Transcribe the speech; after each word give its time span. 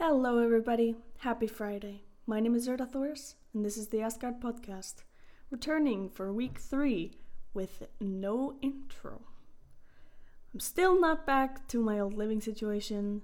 Hello, 0.00 0.38
everybody. 0.38 0.94
Happy 1.18 1.48
Friday. 1.48 2.04
My 2.24 2.38
name 2.38 2.54
is 2.54 2.68
Urda 2.68 2.88
Thors, 2.88 3.34
and 3.52 3.64
this 3.64 3.76
is 3.76 3.88
the 3.88 4.00
Asgard 4.00 4.40
Podcast, 4.40 5.02
returning 5.50 6.08
for 6.08 6.32
week 6.32 6.60
three 6.60 7.14
with 7.52 7.82
no 8.00 8.54
intro. 8.62 9.22
I'm 10.54 10.60
still 10.60 11.00
not 11.00 11.26
back 11.26 11.66
to 11.66 11.82
my 11.82 11.98
old 11.98 12.14
living 12.14 12.40
situation, 12.40 13.22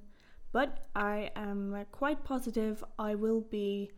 but 0.50 0.88
I 0.96 1.30
am 1.36 1.86
quite 1.92 2.24
positive 2.24 2.82
I 2.98 3.14
will 3.14 3.42
be 3.42 3.92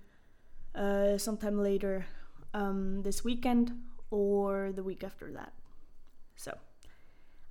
uh, 0.75 1.17
sometime 1.17 1.59
later 1.59 2.05
um, 2.53 3.01
this 3.05 3.25
weekend 3.25 3.73
or 4.11 4.71
the 4.77 4.83
week 4.83 5.03
after 5.03 5.33
that. 5.33 5.55
So, 6.37 6.59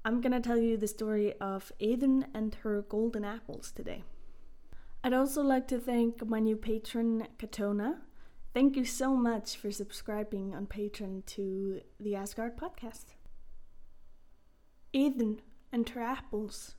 I'm 0.06 0.22
gonna 0.22 0.40
tell 0.40 0.60
you 0.60 0.78
the 0.78 0.88
story 0.88 1.34
of 1.42 1.72
Idun 1.82 2.28
and 2.36 2.54
her 2.62 2.84
golden 2.84 3.26
apples 3.26 3.72
today. 3.72 4.04
I'd 5.06 5.14
also 5.14 5.44
like 5.44 5.68
to 5.68 5.78
thank 5.78 6.26
my 6.26 6.40
new 6.40 6.56
patron, 6.56 7.28
Katona. 7.38 7.98
Thank 8.56 8.76
you 8.76 8.86
so 8.86 9.16
much 9.16 9.56
for 9.56 9.70
subscribing 9.70 10.56
on 10.56 10.66
Patreon 10.66 11.28
to 11.28 11.82
the 12.00 12.16
Asgard 12.16 12.58
podcast. 12.58 13.14
Idun 14.94 15.42
and 15.72 15.88
her 15.90 16.02
apples. 16.02 16.74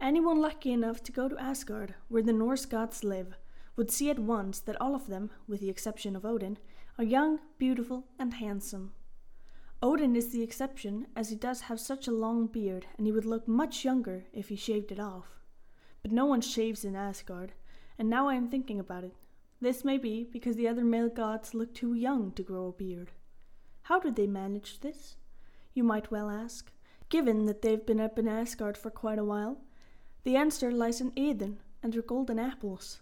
Anyone 0.00 0.40
lucky 0.40 0.70
enough 0.70 1.02
to 1.02 1.10
go 1.10 1.28
to 1.28 1.42
Asgard, 1.42 1.96
where 2.06 2.22
the 2.22 2.32
Norse 2.32 2.64
gods 2.64 3.02
live, 3.02 3.34
would 3.74 3.90
see 3.90 4.10
at 4.10 4.20
once 4.20 4.60
that 4.60 4.80
all 4.80 4.94
of 4.94 5.08
them, 5.08 5.32
with 5.48 5.58
the 5.58 5.70
exception 5.70 6.14
of 6.14 6.24
Odin, 6.24 6.56
are 6.98 7.04
young, 7.04 7.40
beautiful, 7.58 8.06
and 8.16 8.34
handsome. 8.34 8.92
Odin 9.84 10.14
is 10.14 10.28
the 10.28 10.44
exception, 10.44 11.08
as 11.16 11.30
he 11.30 11.34
does 11.34 11.62
have 11.62 11.80
such 11.80 12.06
a 12.06 12.12
long 12.12 12.46
beard, 12.46 12.86
and 12.96 13.04
he 13.04 13.12
would 13.12 13.24
look 13.24 13.48
much 13.48 13.84
younger 13.84 14.26
if 14.32 14.48
he 14.48 14.54
shaved 14.54 14.92
it 14.92 15.00
off. 15.00 15.40
But 16.02 16.12
no 16.12 16.24
one 16.24 16.40
shaves 16.40 16.84
in 16.84 16.94
Asgard, 16.94 17.52
and 17.98 18.08
now 18.08 18.28
I 18.28 18.36
am 18.36 18.48
thinking 18.48 18.78
about 18.78 19.02
it. 19.02 19.16
This 19.60 19.84
may 19.84 19.98
be 19.98 20.22
because 20.22 20.54
the 20.54 20.68
other 20.68 20.84
male 20.84 21.08
gods 21.08 21.52
look 21.52 21.74
too 21.74 21.94
young 21.94 22.30
to 22.32 22.44
grow 22.44 22.68
a 22.68 22.72
beard. 22.72 23.10
How 23.82 23.98
did 23.98 24.14
they 24.14 24.28
manage 24.28 24.78
this? 24.78 25.16
You 25.74 25.82
might 25.82 26.12
well 26.12 26.30
ask, 26.30 26.70
given 27.08 27.46
that 27.46 27.62
they've 27.62 27.84
been 27.84 28.00
up 28.00 28.20
in 28.20 28.28
Asgard 28.28 28.78
for 28.78 28.90
quite 28.90 29.18
a 29.18 29.24
while. 29.24 29.62
The 30.22 30.36
answer 30.36 30.70
lies 30.70 31.00
in 31.00 31.12
Idun 31.16 31.58
and 31.82 31.92
her 31.94 32.02
golden 32.02 32.38
apples. 32.38 33.00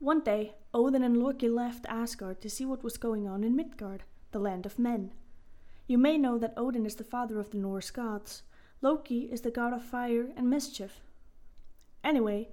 One 0.00 0.20
day, 0.20 0.54
Odin 0.74 1.04
and 1.04 1.22
Loki 1.22 1.48
left 1.48 1.86
Asgard 1.88 2.40
to 2.40 2.50
see 2.50 2.64
what 2.64 2.82
was 2.82 2.96
going 2.96 3.28
on 3.28 3.44
in 3.44 3.54
Midgard 3.54 4.02
the 4.32 4.38
land 4.38 4.66
of 4.66 4.78
men. 4.78 5.12
You 5.86 5.98
may 5.98 6.18
know 6.18 6.38
that 6.38 6.54
Odin 6.56 6.86
is 6.86 6.96
the 6.96 7.04
father 7.04 7.38
of 7.38 7.50
the 7.50 7.58
Norse 7.58 7.90
gods. 7.90 8.42
Loki 8.80 9.30
is 9.32 9.42
the 9.42 9.50
god 9.50 9.72
of 9.72 9.82
fire 9.82 10.28
and 10.36 10.50
mischief. 10.50 11.02
Anyway, 12.02 12.48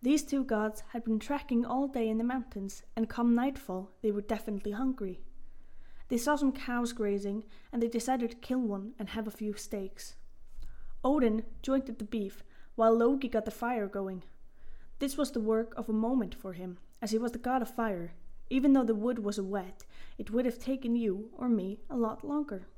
these 0.00 0.22
two 0.22 0.44
gods 0.44 0.82
had 0.92 1.04
been 1.04 1.18
trekking 1.18 1.64
all 1.64 1.88
day 1.88 2.08
in 2.08 2.18
the 2.18 2.24
mountains, 2.24 2.82
and 2.94 3.08
come 3.08 3.34
nightfall, 3.34 3.90
they 4.02 4.10
were 4.10 4.20
definitely 4.20 4.72
hungry. 4.72 5.20
They 6.08 6.18
saw 6.18 6.36
some 6.36 6.52
cows 6.52 6.92
grazing, 6.92 7.44
and 7.72 7.82
they 7.82 7.88
decided 7.88 8.30
to 8.30 8.36
kill 8.36 8.60
one 8.60 8.94
and 8.98 9.08
have 9.10 9.26
a 9.26 9.30
few 9.30 9.54
steaks. 9.54 10.16
Odin 11.02 11.42
jointed 11.62 11.98
the 11.98 12.04
beef, 12.04 12.44
while 12.74 12.94
Loki 12.96 13.28
got 13.28 13.44
the 13.44 13.50
fire 13.50 13.86
going. 13.86 14.24
This 14.98 15.16
was 15.16 15.32
the 15.32 15.40
work 15.40 15.74
of 15.76 15.88
a 15.88 15.92
moment 15.92 16.34
for 16.34 16.52
him, 16.52 16.78
as 17.00 17.10
he 17.10 17.18
was 17.18 17.32
the 17.32 17.38
god 17.38 17.62
of 17.62 17.74
fire, 17.74 18.12
even 18.50 18.72
though 18.72 18.84
the 18.84 18.94
wood 18.94 19.18
was 19.18 19.40
wet, 19.40 19.84
it 20.18 20.30
would 20.30 20.44
have 20.44 20.58
taken 20.58 20.96
you 20.96 21.30
or 21.36 21.48
me 21.48 21.80
a 21.90 21.96
lot 21.96 22.24
longer. 22.24 22.68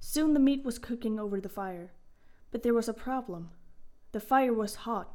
Soon 0.00 0.34
the 0.34 0.40
meat 0.40 0.64
was 0.64 0.78
cooking 0.78 1.20
over 1.20 1.40
the 1.40 1.48
fire, 1.48 1.92
but 2.50 2.62
there 2.62 2.74
was 2.74 2.88
a 2.88 2.94
problem. 2.94 3.50
The 4.12 4.20
fire 4.20 4.52
was 4.52 4.74
hot, 4.74 5.14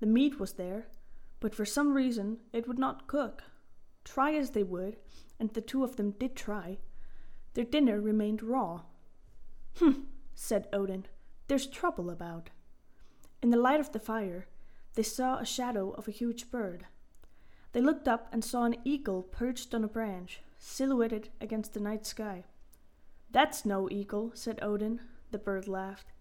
the 0.00 0.06
meat 0.06 0.40
was 0.40 0.54
there, 0.54 0.88
but 1.40 1.54
for 1.54 1.64
some 1.64 1.94
reason 1.94 2.38
it 2.52 2.66
would 2.66 2.78
not 2.78 3.06
cook. 3.06 3.42
Try 4.04 4.34
as 4.34 4.50
they 4.50 4.62
would, 4.62 4.96
and 5.38 5.50
the 5.50 5.60
two 5.60 5.84
of 5.84 5.96
them 5.96 6.12
did 6.12 6.36
try, 6.36 6.78
their 7.54 7.64
dinner 7.64 8.00
remained 8.00 8.42
raw. 8.42 8.82
Hm, 9.78 10.06
said 10.34 10.68
Odin, 10.72 11.06
there's 11.48 11.66
trouble 11.66 12.10
about. 12.10 12.50
In 13.42 13.50
the 13.50 13.56
light 13.56 13.80
of 13.80 13.92
the 13.92 14.00
fire, 14.00 14.46
they 14.94 15.02
saw 15.02 15.38
a 15.38 15.46
shadow 15.46 15.90
of 15.90 16.08
a 16.08 16.12
huge 16.12 16.50
bird. 16.50 16.86
They 17.74 17.80
looked 17.80 18.06
up 18.06 18.28
and 18.30 18.44
saw 18.44 18.62
an 18.62 18.76
eagle 18.84 19.24
perched 19.24 19.74
on 19.74 19.82
a 19.82 19.88
branch, 19.88 20.40
silhouetted 20.60 21.30
against 21.40 21.74
the 21.74 21.80
night 21.80 22.06
sky. 22.06 22.44
That's 23.32 23.64
no 23.64 23.90
eagle, 23.90 24.30
said 24.32 24.60
Odin. 24.62 25.00
The 25.32 25.38
bird 25.38 25.66
laughed. 25.66 26.12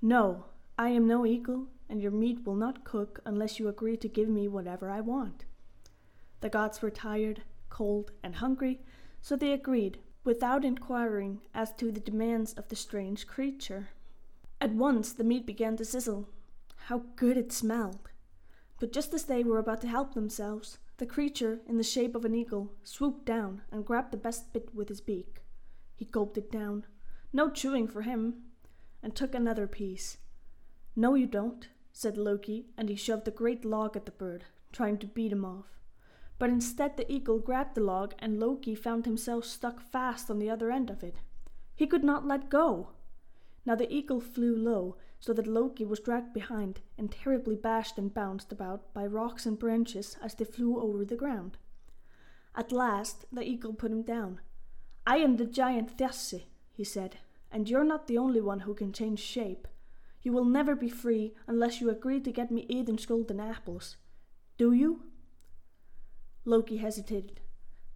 No, 0.00 0.46
I 0.78 0.88
am 0.88 1.06
no 1.06 1.26
eagle, 1.26 1.68
and 1.90 2.00
your 2.00 2.10
meat 2.10 2.46
will 2.46 2.54
not 2.54 2.84
cook 2.84 3.20
unless 3.26 3.58
you 3.58 3.68
agree 3.68 3.98
to 3.98 4.08
give 4.08 4.30
me 4.30 4.48
whatever 4.48 4.90
I 4.90 5.02
want. 5.02 5.44
The 6.40 6.48
gods 6.48 6.80
were 6.80 6.90
tired, 6.90 7.42
cold, 7.68 8.12
and 8.22 8.36
hungry, 8.36 8.80
so 9.20 9.36
they 9.36 9.52
agreed, 9.52 9.98
without 10.24 10.64
inquiring 10.64 11.42
as 11.52 11.70
to 11.74 11.92
the 11.92 12.00
demands 12.00 12.54
of 12.54 12.68
the 12.68 12.76
strange 12.76 13.26
creature. 13.26 13.90
At 14.58 14.72
once 14.72 15.12
the 15.12 15.22
meat 15.22 15.44
began 15.44 15.76
to 15.76 15.84
sizzle. 15.84 16.30
How 16.86 17.02
good 17.16 17.36
it 17.36 17.52
smelled! 17.52 18.08
But 18.80 18.90
just 18.90 19.12
as 19.12 19.24
they 19.24 19.44
were 19.44 19.58
about 19.58 19.82
to 19.82 19.86
help 19.86 20.14
themselves, 20.14 20.78
the 20.98 21.06
creature, 21.06 21.60
in 21.66 21.76
the 21.76 21.82
shape 21.82 22.14
of 22.14 22.24
an 22.24 22.34
eagle, 22.34 22.72
swooped 22.82 23.24
down 23.24 23.62
and 23.72 23.84
grabbed 23.84 24.12
the 24.12 24.16
best 24.16 24.52
bit 24.52 24.74
with 24.74 24.88
his 24.88 25.00
beak. 25.00 25.42
He 25.94 26.04
gulped 26.04 26.38
it 26.38 26.50
down. 26.50 26.86
No 27.32 27.50
chewing 27.50 27.88
for 27.88 28.02
him. 28.02 28.34
And 29.02 29.14
took 29.14 29.34
another 29.34 29.66
piece. 29.66 30.18
No, 30.96 31.14
you 31.14 31.26
don't, 31.26 31.68
said 31.92 32.16
Loki, 32.16 32.66
and 32.78 32.88
he 32.88 32.96
shoved 32.96 33.28
a 33.28 33.32
great 33.32 33.64
log 33.64 33.96
at 33.96 34.06
the 34.06 34.12
bird, 34.12 34.44
trying 34.72 34.98
to 34.98 35.06
beat 35.06 35.32
him 35.32 35.44
off. 35.44 35.66
But 36.38 36.50
instead, 36.50 36.96
the 36.96 37.10
eagle 37.12 37.38
grabbed 37.38 37.74
the 37.74 37.82
log, 37.82 38.14
and 38.18 38.40
Loki 38.40 38.74
found 38.74 39.04
himself 39.04 39.44
stuck 39.44 39.80
fast 39.80 40.30
on 40.30 40.38
the 40.38 40.50
other 40.50 40.70
end 40.70 40.90
of 40.90 41.02
it. 41.02 41.16
He 41.74 41.86
could 41.86 42.04
not 42.04 42.26
let 42.26 42.48
go. 42.48 42.90
Now 43.66 43.74
the 43.74 43.92
eagle 43.92 44.20
flew 44.20 44.54
low, 44.54 44.96
so 45.18 45.32
that 45.32 45.46
Loki 45.46 45.86
was 45.86 46.00
dragged 46.00 46.34
behind 46.34 46.80
and 46.98 47.10
terribly 47.10 47.56
bashed 47.56 47.96
and 47.96 48.12
bounced 48.12 48.52
about 48.52 48.92
by 48.92 49.06
rocks 49.06 49.46
and 49.46 49.58
branches 49.58 50.18
as 50.22 50.34
they 50.34 50.44
flew 50.44 50.78
over 50.78 51.04
the 51.04 51.16
ground. 51.16 51.56
At 52.54 52.72
last 52.72 53.24
the 53.32 53.42
eagle 53.42 53.72
put 53.72 53.90
him 53.90 54.02
down. 54.02 54.40
I 55.06 55.16
am 55.16 55.36
the 55.36 55.46
giant 55.46 55.96
Thjasse, 55.96 56.44
he 56.72 56.84
said, 56.84 57.16
and 57.50 57.68
you're 57.68 57.84
not 57.84 58.06
the 58.06 58.18
only 58.18 58.40
one 58.40 58.60
who 58.60 58.74
can 58.74 58.92
change 58.92 59.20
shape. 59.20 59.66
You 60.22 60.32
will 60.32 60.44
never 60.44 60.74
be 60.74 60.90
free 60.90 61.34
unless 61.46 61.80
you 61.80 61.88
agree 61.88 62.20
to 62.20 62.32
get 62.32 62.50
me 62.50 62.66
Idun's 62.68 63.06
golden 63.06 63.40
apples. 63.40 63.96
Do 64.58 64.72
you? 64.72 65.04
Loki 66.44 66.76
hesitated. 66.76 67.40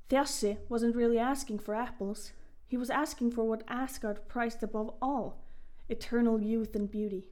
Thjasse 0.09 0.59
wasn't 0.71 0.97
really 0.97 1.19
asking 1.19 1.59
for 1.59 1.75
apples. 1.75 2.33
He 2.67 2.79
was 2.79 2.89
asking 2.89 3.33
for 3.33 3.45
what 3.45 3.65
Asgard 3.69 4.29
prized 4.29 4.63
above 4.63 4.95
all 5.03 5.45
eternal 5.89 6.41
youth 6.41 6.75
and 6.75 6.91
beauty. 6.91 7.29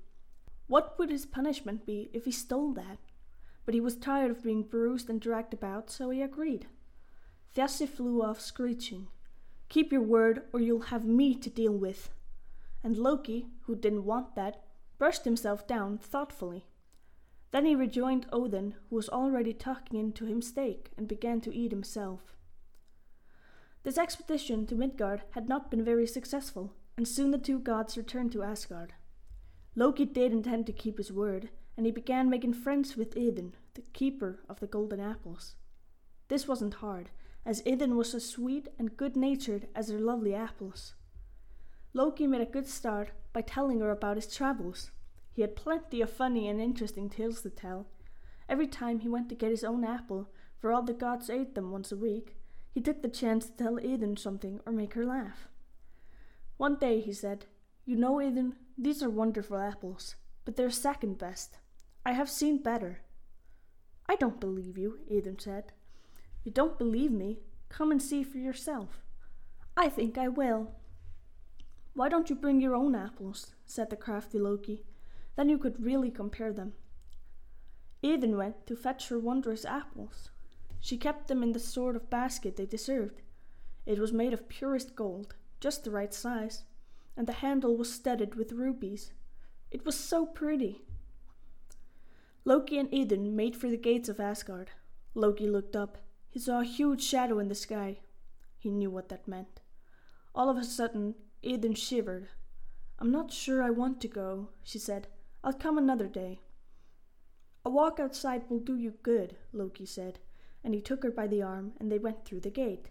What 0.67 0.99
would 0.99 1.11
his 1.11 1.27
punishment 1.27 1.87
be 1.87 2.11
if 2.13 2.25
he 2.25 2.33
stole 2.33 2.73
that? 2.73 2.99
But 3.65 3.75
he 3.75 3.81
was 3.81 3.97
tired 3.97 4.31
of 4.31 4.43
being 4.43 4.63
bruised 4.63 5.09
and 5.11 5.21
dragged 5.21 5.53
about, 5.53 5.91
so 5.91 6.11
he 6.11 6.23
agreed. 6.23 6.67
Thjasse 7.55 7.89
flew 7.89 8.23
off 8.23 8.41
screeching. 8.41 9.09
Keep 9.69 9.93
your 9.93 10.03
word, 10.03 10.43
or 10.53 10.61
you'll 10.61 10.93
have 10.93 11.05
me 11.05 11.35
to 11.35 11.51
deal 11.51 11.73
with. 11.73 12.11
And 12.85 12.97
Loki, 12.97 13.49
who 13.63 13.75
didn't 13.75 14.05
want 14.05 14.37
that, 14.37 14.63
brushed 14.99 15.25
himself 15.25 15.67
down 15.67 15.99
thoughtfully. 15.99 16.67
Then 17.51 17.65
he 17.65 17.75
rejoined 17.75 18.27
Odin, 18.33 18.75
who 18.89 18.97
was 18.97 19.09
already 19.09 19.53
tucking 19.53 19.99
into 19.99 20.27
him 20.27 20.43
steak, 20.43 20.91
and 20.97 21.09
began 21.09 21.41
to 21.41 21.55
eat 21.55 21.73
himself. 21.73 22.37
This 23.83 23.99
expedition 23.99 24.67
to 24.67 24.75
Midgard 24.75 25.23
had 25.31 25.49
not 25.49 25.71
been 25.71 25.85
very 25.85 26.07
successful, 26.07 26.75
and 26.97 27.07
soon 27.07 27.31
the 27.31 27.39
two 27.39 27.59
gods 27.59 27.97
returned 27.97 28.33
to 28.33 28.43
Asgard. 28.43 28.95
Loki 29.75 30.07
did 30.07 30.33
intend 30.33 30.67
to 30.67 30.73
keep 30.73 30.97
his 30.97 31.13
word, 31.13 31.51
and 31.77 31.85
he 31.85 31.93
began 31.93 32.31
making 32.31 32.55
friends 32.55 32.97
with 32.97 33.17
Idun, 33.17 33.55
the 33.75 33.83
keeper 33.93 34.41
of 34.49 34.61
the 34.61 34.67
golden 34.67 35.01
apples. 35.01 35.57
This 36.29 36.49
wasn't 36.49 36.75
hard, 36.75 37.11
as 37.45 37.63
Idun 37.67 37.97
was 37.97 38.15
as 38.15 38.25
sweet 38.25 38.69
and 38.79 38.97
good 38.97 39.17
natured 39.17 39.69
as 39.75 39.91
her 39.91 39.99
lovely 39.99 40.35
apples. 40.35 40.95
Loki 41.93 42.27
made 42.27 42.41
a 42.41 42.47
good 42.47 42.67
start 42.67 43.11
by 43.33 43.43
telling 43.43 43.81
her 43.81 43.91
about 43.91 44.17
his 44.17 44.27
travels. 44.35 44.91
He 45.33 45.43
had 45.43 45.55
plenty 45.55 46.01
of 46.01 46.11
funny 46.11 46.49
and 46.49 46.61
interesting 46.61 47.11
tales 47.11 47.43
to 47.43 47.51
tell. 47.51 47.87
Every 48.49 48.67
time 48.67 49.01
he 49.01 49.09
went 49.09 49.29
to 49.29 49.35
get 49.35 49.51
his 49.51 49.65
own 49.65 49.85
apple, 49.85 50.31
for 50.59 50.73
all 50.73 50.83
the 50.83 50.95
gods 50.95 51.29
ate 51.29 51.55
them 51.55 51.71
once 51.71 51.93
a 51.93 51.97
week, 51.97 52.37
he 52.73 52.81
took 52.81 53.03
the 53.03 53.09
chance 53.09 53.47
to 53.47 53.53
tell 53.53 53.79
Idun 53.79 54.17
something 54.17 54.61
or 54.67 54.73
make 54.73 54.95
her 54.95 55.05
laugh. 55.05 55.49
One 56.57 56.77
day 56.77 57.01
he 57.01 57.13
said, 57.13 57.47
You 57.85 57.97
know, 57.97 58.21
Idun, 58.21 58.55
these 58.79 59.03
are 59.03 59.11
wonderful 59.11 59.59
apples, 59.59 60.17
but 60.45 60.57
they're 60.57 60.71
second 60.71 61.19
best. 61.19 61.59
I 62.05 62.13
have 62.13 62.31
seen 62.31 62.63
better. 62.63 63.01
I 64.09 64.17
don't 64.17 64.41
believe 64.41 64.79
you, 64.79 65.01
Idun 65.11 65.39
said. 65.39 65.73
You 66.45 66.53
don't 66.53 66.79
believe 66.79 67.11
me? 67.11 67.41
Come 67.69 67.91
and 67.91 68.01
see 68.01 68.23
for 68.23 68.39
yourself. 68.39 69.03
I 69.77 69.89
think 69.89 70.17
I 70.17 70.29
will. 70.29 70.71
Why 71.95 72.09
don't 72.09 72.31
you 72.31 72.37
bring 72.37 72.61
your 72.61 72.75
own 72.75 72.95
apples? 72.95 73.55
said 73.67 73.91
the 73.91 73.97
crafty 73.97 74.39
Loki. 74.39 74.85
Then 75.35 75.49
you 75.49 75.59
could 75.59 75.85
really 75.85 76.11
compare 76.11 76.53
them. 76.53 76.75
Idun 78.03 78.37
went 78.37 78.67
to 78.67 78.77
fetch 78.77 79.09
her 79.09 79.19
wondrous 79.19 79.65
apples. 79.65 80.31
She 80.81 80.97
kept 80.97 81.29
them 81.29 81.43
in 81.43 81.53
the 81.53 81.59
sort 81.59 81.97
of 81.97 82.09
basket 82.09 82.57
they 82.57 82.67
deserved. 82.67 83.23
It 83.85 83.99
was 83.99 84.13
made 84.13 84.33
of 84.33 84.49
purest 84.49 84.95
gold, 84.95 85.35
just 85.61 85.85
the 85.85 85.91
right 85.91 86.13
size, 86.13 86.65
and 87.17 87.27
the 87.27 87.35
handle 87.35 87.77
was 87.77 87.93
studded 87.93 88.35
with 88.35 88.53
rubies. 88.53 89.13
It 89.71 89.85
was 89.85 89.99
so 89.99 90.27
pretty. 90.27 90.83
Loki 92.45 92.79
and 92.79 92.93
Idun 92.93 93.35
made 93.35 93.57
for 93.57 93.69
the 93.69 93.77
gates 93.77 94.09
of 94.09 94.21
Asgard. 94.21 94.71
Loki 95.15 95.49
looked 95.49 95.75
up. 95.75 95.99
He 96.29 96.39
saw 96.39 96.61
a 96.61 96.65
huge 96.65 97.03
shadow 97.03 97.39
in 97.39 97.49
the 97.49 97.55
sky. 97.55 97.99
He 98.59 98.71
knew 98.71 98.91
what 98.91 99.09
that 99.09 99.27
meant. 99.27 99.61
All 100.35 100.49
of 100.49 100.57
a 100.57 100.65
sudden, 100.65 101.15
Idun 101.43 101.75
shivered. 101.75 102.29
I'm 102.99 103.11
not 103.11 103.33
sure 103.33 103.63
I 103.63 103.71
want 103.71 104.01
to 104.03 104.09
go, 104.09 104.51
she 104.63 104.79
said. 104.79 105.09
I'll 105.43 105.53
come 105.53 105.79
another 105.79 106.09
day. 106.09 106.41
A 107.65 107.71
walk 107.71 107.99
outside 107.99 108.45
will 108.49 108.61
do 108.61 108.77
you 108.77 108.95
good, 109.03 109.37
Loki 109.53 109.87
said, 109.87 110.21
and 110.63 110.73
he 110.73 110.81
took 110.81 111.03
her 111.03 111.11
by 111.11 111.27
the 111.27 111.43
arm 111.43 111.73
and 111.81 111.91
they 111.91 111.99
went 111.99 112.25
through 112.25 112.41
the 112.41 112.51
gate. 112.51 112.91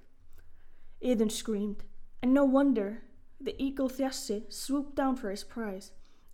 Idun 1.02 1.30
screamed, 1.30 1.84
and 2.26 2.34
no 2.34 2.44
wonder. 2.44 3.04
The 3.40 3.56
eagle 3.64 3.88
Thjasse 3.88 4.52
swooped 4.52 4.96
down 4.96 5.16
for 5.16 5.30
his 5.30 5.44
prize, 5.44 5.92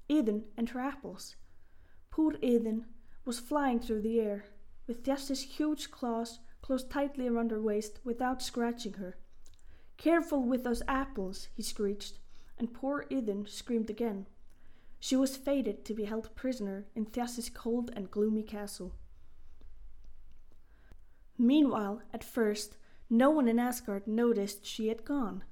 Idun 0.08 0.46
and 0.56 0.70
her 0.70 0.80
apples. 0.80 1.36
Poor 2.10 2.36
Idun 2.42 2.86
was 3.26 3.42
flying 3.42 3.78
through 3.78 4.00
the 4.00 4.22
air, 4.22 4.46
with 4.88 5.04
Thjasse's 5.04 5.42
huge 5.42 5.92
claws 5.92 6.40
closed 6.62 6.90
tightly 6.90 7.28
around 7.28 7.52
her 7.52 7.62
waist 7.62 8.00
without 8.06 8.42
scratching 8.42 8.94
her. 8.94 9.18
Careful 9.98 10.42
with 10.42 10.64
those 10.64 10.82
apples, 10.88 11.50
he 11.54 11.62
screeched, 11.62 12.20
and 12.58 12.74
poor 12.74 13.06
Idun 13.10 13.46
screamed 13.46 13.90
again. 13.90 14.28
She 14.98 15.18
was 15.18 15.36
fated 15.36 15.84
to 15.84 15.94
be 15.94 16.06
held 16.06 16.34
prisoner 16.36 16.86
in 16.96 17.06
Thjasse's 17.06 17.50
cold 17.50 17.92
and 17.98 18.10
gloomy 18.10 18.44
castle. 18.44 18.94
Meanwhile, 21.38 22.02
at 22.14 22.24
first, 22.24 22.78
no 23.10 23.30
one 23.30 23.50
in 23.50 23.60
Asgard 23.60 24.08
noticed 24.08 24.66
she 24.66 24.88
had 24.88 25.04
gone. 25.04 25.44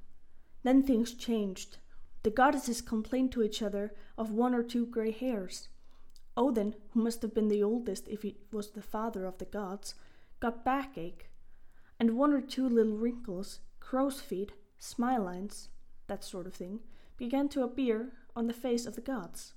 Then 0.63 0.83
things 0.83 1.13
changed. 1.13 1.77
The 2.23 2.29
goddesses 2.29 2.81
complained 2.81 3.31
to 3.33 3.43
each 3.43 3.61
other 3.61 3.93
of 4.17 4.31
one 4.31 4.53
or 4.53 4.63
two 4.63 4.85
grey 4.85 5.11
hairs. 5.11 5.69
Odin, 6.35 6.75
who 6.91 7.03
must 7.03 7.21
have 7.21 7.33
been 7.33 7.47
the 7.47 7.63
oldest 7.63 8.07
if 8.07 8.21
he 8.21 8.37
was 8.51 8.71
the 8.71 8.81
father 8.81 9.25
of 9.25 9.37
the 9.37 9.45
gods, 9.45 9.95
got 10.39 10.65
backache, 10.65 11.29
and 11.99 12.17
one 12.17 12.33
or 12.33 12.41
two 12.41 12.67
little 12.67 12.95
wrinkles, 12.95 13.59
crow's 13.79 14.21
feet, 14.21 14.53
smile 14.77 15.23
lines, 15.23 15.69
that 16.07 16.23
sort 16.23 16.47
of 16.47 16.53
thing, 16.53 16.79
began 17.17 17.49
to 17.49 17.63
appear 17.63 18.13
on 18.35 18.47
the 18.47 18.53
face 18.53 18.85
of 18.85 18.95
the 18.95 19.01
gods. 19.01 19.53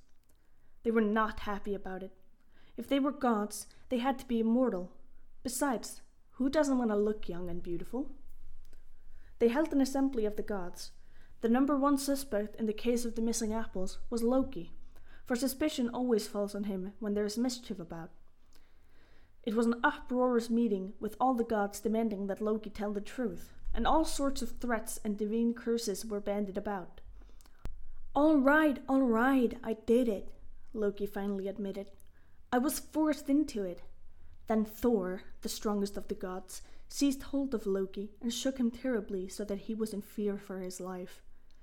They 0.82 0.90
were 0.90 1.00
not 1.00 1.40
happy 1.40 1.74
about 1.74 2.02
it. 2.02 2.12
If 2.76 2.88
they 2.88 2.98
were 2.98 3.12
gods, 3.12 3.66
they 3.88 3.98
had 3.98 4.18
to 4.18 4.26
be 4.26 4.40
immortal. 4.40 4.90
Besides, 5.42 6.00
who 6.32 6.48
doesn't 6.48 6.78
want 6.78 6.90
to 6.90 6.96
look 6.96 7.28
young 7.28 7.48
and 7.48 7.62
beautiful? 7.62 8.10
They 9.42 9.48
held 9.48 9.72
an 9.72 9.80
assembly 9.80 10.24
of 10.24 10.36
the 10.36 10.42
gods. 10.44 10.92
The 11.40 11.48
number 11.48 11.76
one 11.76 11.98
suspect 11.98 12.54
in 12.60 12.66
the 12.66 12.72
case 12.72 13.04
of 13.04 13.16
the 13.16 13.20
missing 13.22 13.52
apples 13.52 13.98
was 14.08 14.22
Loki, 14.22 14.72
for 15.24 15.34
suspicion 15.34 15.90
always 15.92 16.28
falls 16.28 16.54
on 16.54 16.62
him 16.62 16.92
when 17.00 17.14
there 17.14 17.24
is 17.24 17.36
mischief 17.36 17.80
about. 17.80 18.10
It 19.42 19.56
was 19.56 19.66
an 19.66 19.80
uproarious 19.82 20.48
meeting, 20.48 20.92
with 21.00 21.16
all 21.18 21.34
the 21.34 21.42
gods 21.42 21.80
demanding 21.80 22.28
that 22.28 22.40
Loki 22.40 22.70
tell 22.70 22.92
the 22.92 23.00
truth, 23.00 23.52
and 23.74 23.84
all 23.84 24.04
sorts 24.04 24.42
of 24.42 24.60
threats 24.60 25.00
and 25.04 25.18
divine 25.18 25.54
curses 25.54 26.06
were 26.06 26.20
bandied 26.20 26.56
about. 26.56 27.00
All 28.14 28.36
right, 28.36 28.78
all 28.88 29.02
right, 29.02 29.58
I 29.64 29.72
did 29.72 30.08
it, 30.08 30.28
Loki 30.72 31.04
finally 31.04 31.48
admitted. 31.48 31.90
I 32.52 32.58
was 32.58 32.78
forced 32.78 33.28
into 33.28 33.64
it. 33.64 33.82
Then 34.46 34.64
Thor, 34.64 35.22
the 35.42 35.48
strongest 35.48 35.96
of 35.96 36.08
the 36.08 36.14
gods, 36.14 36.62
seized 36.88 37.22
hold 37.22 37.54
of 37.54 37.66
Loki 37.66 38.10
and 38.20 38.32
shook 38.32 38.58
him 38.58 38.70
terribly 38.70 39.28
so 39.28 39.44
that 39.44 39.60
he 39.60 39.74
was 39.74 39.94
in 39.94 40.02
fear 40.02 40.36
for 40.36 40.60
his 40.60 40.80
life. 40.80 41.22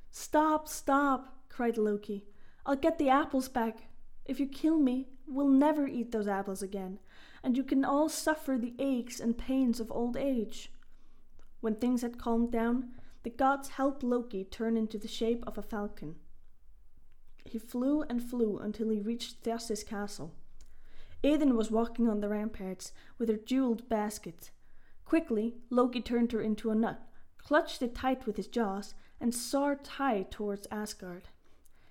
Stop, 0.09 0.67
stop, 0.67 1.35
cried 1.49 1.77
Loki. 1.77 2.25
I'll 2.65 2.75
get 2.75 2.97
the 2.97 3.09
apples 3.09 3.47
back. 3.47 3.89
If 4.25 4.39
you 4.39 4.47
kill 4.47 4.79
me, 4.79 5.07
we'll 5.27 5.47
never 5.47 5.87
eat 5.87 6.11
those 6.11 6.27
apples 6.27 6.61
again, 6.61 6.99
and 7.43 7.55
you 7.55 7.63
can 7.63 7.85
all 7.85 8.09
suffer 8.09 8.57
the 8.57 8.73
aches 8.79 9.19
and 9.19 9.37
pains 9.37 9.79
of 9.79 9.91
old 9.91 10.17
age. 10.17 10.71
When 11.61 11.75
things 11.75 12.01
had 12.01 12.17
calmed 12.17 12.51
down, 12.51 12.91
the 13.23 13.29
gods 13.29 13.69
helped 13.69 14.01
Loki 14.03 14.43
turn 14.43 14.77
into 14.77 14.97
the 14.97 15.07
shape 15.07 15.43
of 15.45 15.57
a 15.57 15.61
falcon. 15.61 16.15
He 17.43 17.59
flew 17.59 18.03
and 18.03 18.23
flew 18.23 18.57
until 18.57 18.89
he 18.89 18.99
reached 18.99 19.43
Thjasse's 19.43 19.83
castle. 19.83 20.33
Idun 21.21 21.55
was 21.57 21.69
walking 21.69 22.07
on 22.07 22.21
the 22.21 22.29
ramparts 22.29 22.93
with 23.17 23.29
her 23.29 23.37
jeweled 23.37 23.89
basket. 23.89 24.51
Quickly, 25.05 25.55
Loki 25.69 26.01
turned 26.01 26.31
her 26.31 26.41
into 26.41 26.69
a 26.69 26.75
nut, 26.75 27.01
clutched 27.37 27.81
it 27.81 27.95
tight 27.95 28.25
with 28.25 28.37
his 28.37 28.47
jaws, 28.47 28.93
and 29.19 29.35
soared 29.35 29.85
high 29.85 30.23
towards 30.29 30.67
Asgard. 30.71 31.27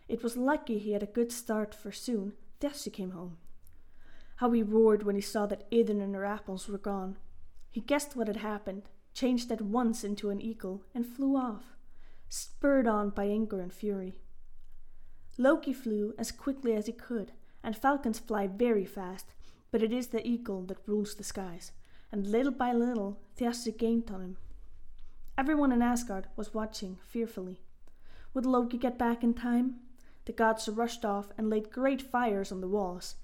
It 0.08 0.22
was 0.22 0.36
lucky 0.36 0.78
he 0.78 0.92
had 0.92 1.02
a 1.02 1.06
good 1.06 1.30
start, 1.30 1.74
for 1.74 1.92
soon 1.92 2.32
Thjasse 2.60 2.92
came 2.92 3.10
home. 3.10 3.36
How 4.36 4.50
he 4.52 4.62
roared 4.62 5.02
when 5.02 5.16
he 5.16 5.20
saw 5.20 5.46
that 5.46 5.66
Idun 5.70 6.00
and 6.00 6.14
her 6.14 6.24
apples 6.24 6.68
were 6.68 6.78
gone. 6.78 7.18
He 7.70 7.80
guessed 7.80 8.16
what 8.16 8.28
had 8.28 8.36
happened, 8.36 8.88
changed 9.12 9.52
at 9.52 9.60
once 9.60 10.04
into 10.04 10.30
an 10.30 10.40
eagle, 10.40 10.84
and 10.94 11.04
flew 11.04 11.36
off, 11.36 11.76
spurred 12.28 12.86
on 12.86 13.10
by 13.10 13.26
anger 13.26 13.60
and 13.60 13.72
fury. 13.72 14.14
Loki 15.36 15.72
flew 15.72 16.14
as 16.18 16.32
quickly 16.32 16.72
as 16.74 16.86
he 16.86 16.92
could, 16.92 17.32
and 17.68 17.76
falcons 17.76 18.18
fly 18.18 18.46
very 18.46 18.86
fast, 18.86 19.34
but 19.70 19.82
it 19.82 19.92
is 19.92 20.06
the 20.06 20.26
eagle 20.26 20.62
that 20.62 20.78
rules 20.86 21.14
the 21.14 21.22
skies, 21.22 21.70
and 22.10 22.26
little 22.26 22.50
by 22.50 22.72
little 22.72 23.20
Thjasse 23.36 23.76
gained 23.76 24.10
on 24.10 24.22
him. 24.22 24.36
Everyone 25.36 25.70
in 25.70 25.82
Asgard 25.82 26.28
was 26.34 26.54
watching 26.54 26.96
fearfully. 27.06 27.60
Would 28.32 28.46
Loki 28.46 28.78
get 28.78 28.96
back 28.96 29.22
in 29.22 29.34
time? 29.34 29.80
The 30.24 30.32
gods 30.32 30.66
rushed 30.66 31.04
off 31.04 31.28
and 31.36 31.50
laid 31.50 31.70
great 31.70 32.00
fires 32.00 32.50
on 32.50 32.62
the 32.62 32.68
walls. 32.68 33.16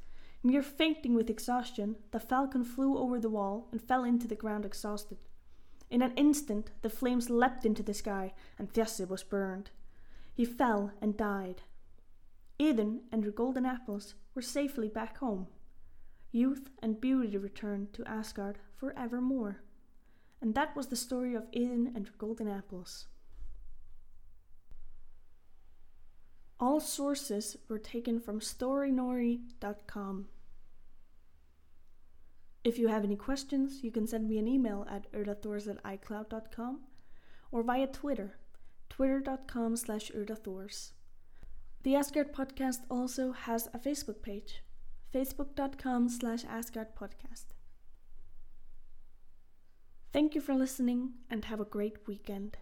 Near 0.42 0.62
fainting 0.62 1.14
with 1.14 1.30
exhaustion, 1.30 1.96
the 2.10 2.20
falcon 2.20 2.64
flew 2.64 2.98
over 2.98 3.18
the 3.18 3.30
wall 3.30 3.68
and 3.72 3.80
fell 3.80 4.04
into 4.04 4.28
the 4.28 4.34
ground 4.34 4.66
exhausted. 4.66 5.16
In 5.88 6.02
an 6.02 6.12
instant, 6.16 6.70
the 6.82 6.90
flames 6.90 7.30
leapt 7.30 7.64
into 7.64 7.82
the 7.82 7.94
sky, 7.94 8.34
and 8.58 8.70
Thjasse 8.70 9.08
was 9.08 9.22
burned. 9.22 9.70
He 10.34 10.44
fell 10.44 10.92
and 11.00 11.16
died. 11.16 11.62
Idun 12.58 13.04
and 13.10 13.24
her 13.24 13.30
golden 13.30 13.64
apples 13.64 14.14
were 14.34 14.42
safely 14.42 14.88
back 14.88 15.18
home. 15.18 15.46
Youth 16.32 16.70
and 16.82 17.00
beauty 17.00 17.36
returned 17.38 17.92
to 17.92 18.08
Asgard 18.08 18.58
for 18.76 18.92
evermore. 18.98 19.62
And 20.40 20.54
that 20.54 20.74
was 20.74 20.88
the 20.88 20.96
story 20.96 21.34
of 21.34 21.46
Idun 21.52 21.92
and 21.94 22.06
her 22.08 22.14
golden 22.18 22.48
apples. 22.48 23.06
All 26.58 26.80
sources 26.80 27.56
were 27.68 27.78
taken 27.78 28.20
from 28.20 28.40
storynory.com. 28.40 30.28
If 32.64 32.78
you 32.78 32.88
have 32.88 33.04
any 33.04 33.16
questions, 33.16 33.84
you 33.84 33.90
can 33.90 34.06
send 34.06 34.28
me 34.28 34.38
an 34.38 34.48
email 34.48 34.86
at 34.90 35.10
urdathors 35.12 35.68
at 35.68 35.82
icloud.com 35.82 36.80
or 37.52 37.62
via 37.62 37.86
Twitter, 37.86 38.38
twitter.com 38.88 39.76
slash 39.76 40.10
urdathors. 40.12 40.92
The 41.84 41.96
Asgard 41.96 42.32
podcast 42.32 42.78
also 42.90 43.32
has 43.32 43.68
a 43.74 43.78
Facebook 43.78 44.22
page, 44.22 44.62
facebook.com 45.14 46.08
slash 46.08 46.42
asgardpodcast. 46.44 47.44
Thank 50.10 50.34
you 50.34 50.40
for 50.40 50.54
listening 50.54 51.10
and 51.28 51.44
have 51.44 51.60
a 51.60 51.66
great 51.66 51.98
weekend. 52.06 52.56